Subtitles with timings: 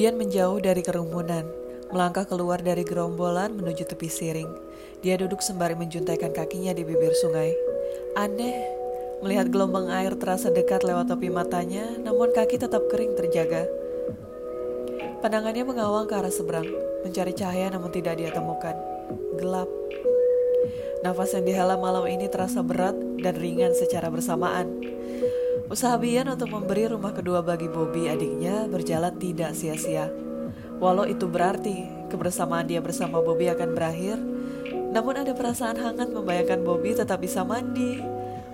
[0.00, 1.44] Bian menjauh dari kerumunan,
[1.92, 4.48] melangkah keluar dari gerombolan menuju tepi siring.
[5.04, 7.52] Dia duduk sembari menjuntaikan kakinya di bibir sungai.
[8.16, 8.64] Aneh,
[9.20, 13.68] melihat gelombang air terasa dekat lewat topi matanya, namun kaki tetap kering terjaga.
[15.20, 16.72] Pandangannya mengawang ke arah seberang,
[17.04, 18.80] mencari cahaya namun tidak dia temukan.
[19.36, 19.68] Gelap.
[21.04, 24.80] Nafas yang dihela malam ini terasa berat dan ringan secara bersamaan.
[25.70, 30.10] Usaha Bian untuk memberi rumah kedua bagi Bobby adiknya berjalan tidak sia-sia.
[30.82, 34.18] Walau itu berarti kebersamaan dia bersama Bobby akan berakhir,
[34.90, 38.02] namun ada perasaan hangat membayangkan Bobby tetap bisa mandi,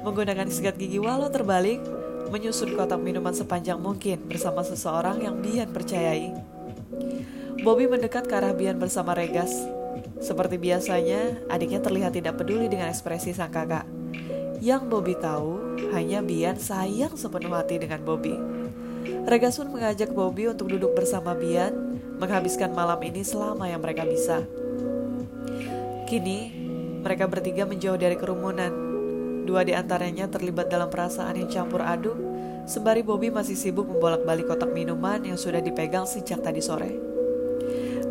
[0.04, 1.80] menggunakan sikat gigi walau terbalik,
[2.28, 6.36] menyusun kotak minuman sepanjang mungkin bersama seseorang yang Bian percayai.
[7.64, 9.56] Bobby mendekat ke arah Bian bersama Regas.
[10.20, 13.95] Seperti biasanya, adiknya terlihat tidak peduli dengan ekspresi sang kakak.
[14.60, 18.32] Yang Bobby tahu, hanya Bian sayang sepenuh hati dengan Bobby.
[19.28, 24.42] Regas pun mengajak Bobby untuk duduk bersama Bian, menghabiskan malam ini selama yang mereka bisa.
[26.08, 26.54] Kini,
[27.04, 28.72] mereka bertiga menjauh dari kerumunan.
[29.44, 32.16] Dua di antaranya terlibat dalam perasaan yang campur aduk,
[32.64, 36.96] sembari Bobby masih sibuk membolak-balik kotak minuman yang sudah dipegang sejak tadi sore.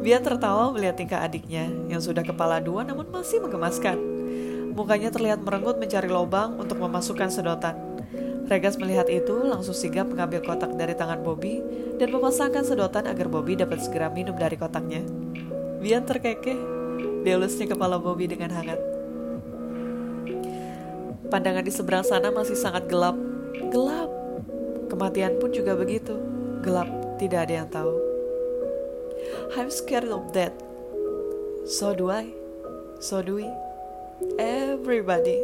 [0.05, 4.14] Bian tertawa melihat tingkah adiknya yang sudah kepala dua namun masih menggemaskan.
[4.76, 7.80] Mukanya terlihat merenggut mencari lubang untuk memasukkan sedotan.
[8.45, 11.64] Regas melihat itu, langsung sigap mengambil kotak dari tangan Bobby
[11.98, 15.02] dan memasangkan sedotan agar Bobby dapat segera minum dari kotaknya.
[15.82, 16.59] Bian terkekeh,
[17.26, 18.78] delusnya kepala Bobby dengan hangat.
[21.32, 23.17] Pandangan di seberang sana masih sangat gelap.
[23.73, 24.12] Gelap.
[24.94, 26.14] Kematian pun juga begitu.
[26.62, 26.86] Gelap,
[27.17, 27.95] tidak ada yang tahu.
[29.58, 30.54] I'm scared of death.
[31.66, 32.30] So do I.
[33.02, 33.50] So do we
[34.39, 35.44] everybody.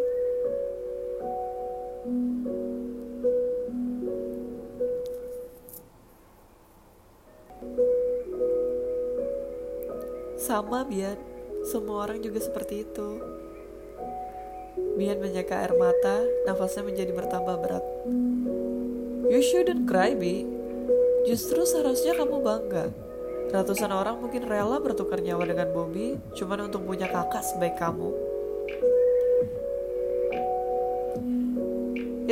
[10.42, 11.16] Sama Bian,
[11.68, 13.10] semua orang juga seperti itu.
[15.00, 17.86] Bian menyeka air mata, nafasnya menjadi bertambah berat.
[19.32, 20.44] You shouldn't cry, Bi.
[21.30, 22.92] Justru seharusnya kamu bangga.
[23.52, 28.31] Ratusan orang mungkin rela bertukar nyawa dengan Bobby cuman untuk punya kakak sebaik kamu.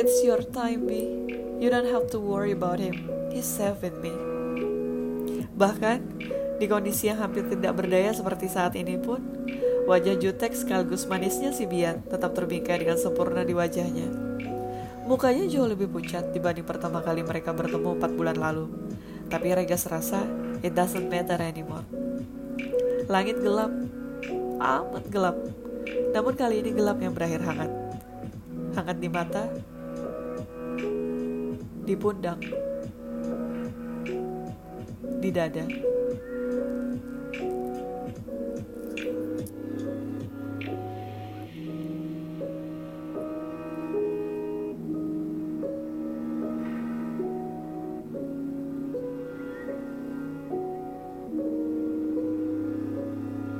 [0.00, 1.04] It's your time, B.
[1.60, 3.04] You don't have to worry about him.
[3.28, 4.14] He's safe with me.
[5.52, 5.98] Bahkan,
[6.56, 9.20] di kondisi yang hampir tidak berdaya seperti saat ini pun,
[9.84, 14.08] wajah jutek sekaligus manisnya si Bian tetap terbingkai dengan sempurna di wajahnya.
[15.04, 18.70] Mukanya jauh lebih pucat dibanding pertama kali mereka bertemu empat bulan lalu.
[19.28, 20.24] Tapi Regas rasa,
[20.64, 21.84] it doesn't matter anymore.
[23.10, 23.74] Langit gelap,
[24.60, 25.36] amat gelap.
[26.12, 27.79] Namun kali ini gelap yang berakhir hangat.
[28.80, 29.44] Hangat di mata,
[31.84, 32.40] di pundak,
[35.20, 35.99] di dada.